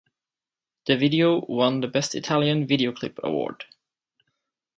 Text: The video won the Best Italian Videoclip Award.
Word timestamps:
The 0.87 0.97
video 0.97 1.41
won 1.41 1.81
the 1.81 1.87
Best 1.87 2.15
Italian 2.15 2.65
Videoclip 2.65 3.19
Award. 3.19 3.65